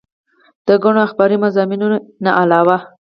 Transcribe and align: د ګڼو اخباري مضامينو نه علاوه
د 0.67 0.69
ګڼو 0.83 0.99
اخباري 1.07 1.37
مضامينو 1.43 1.87
نه 2.23 2.31
علاوه 2.41 2.77